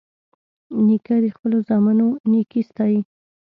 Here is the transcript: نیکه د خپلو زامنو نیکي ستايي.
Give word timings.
نیکه 0.85 1.15
د 1.23 1.27
خپلو 1.35 1.57
زامنو 1.67 2.07
نیکي 2.31 2.61
ستايي. 2.69 2.99